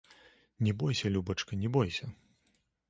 Не 0.67 0.73
бойся, 0.81 1.11
любачка, 1.19 1.61
не 1.63 1.67
бойся! 1.77 2.13